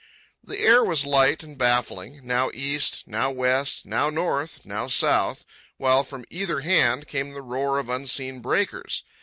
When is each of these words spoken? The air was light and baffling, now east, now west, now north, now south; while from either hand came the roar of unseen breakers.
The 0.43 0.57
air 0.59 0.83
was 0.83 1.05
light 1.05 1.43
and 1.43 1.59
baffling, 1.59 2.25
now 2.25 2.49
east, 2.55 3.07
now 3.07 3.29
west, 3.29 3.85
now 3.85 4.09
north, 4.09 4.65
now 4.65 4.87
south; 4.87 5.45
while 5.77 6.03
from 6.03 6.25
either 6.31 6.61
hand 6.61 7.07
came 7.07 7.29
the 7.29 7.43
roar 7.43 7.77
of 7.77 7.87
unseen 7.87 8.41
breakers. 8.41 9.03